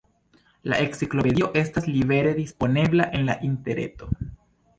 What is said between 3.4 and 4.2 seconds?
interreto.